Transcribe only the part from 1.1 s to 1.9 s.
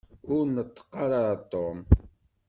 ɣer Tom.